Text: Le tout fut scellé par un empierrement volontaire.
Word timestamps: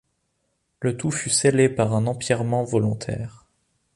Le 0.79 0.97
tout 0.97 1.11
fut 1.11 1.29
scellé 1.29 1.69
par 1.69 1.93
un 1.93 2.07
empierrement 2.07 2.63
volontaire. 2.63 3.45